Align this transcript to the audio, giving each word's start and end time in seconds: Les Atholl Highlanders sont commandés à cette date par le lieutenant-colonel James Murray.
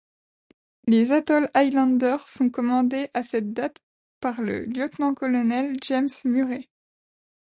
Les 0.87 1.11
Atholl 1.11 1.47
Highlanders 1.53 2.25
sont 2.27 2.49
commandés 2.49 3.09
à 3.13 3.21
cette 3.21 3.53
date 3.53 3.77
par 4.19 4.41
le 4.41 4.65
lieutenant-colonel 4.65 5.75
James 5.83 6.07
Murray. 6.25 6.69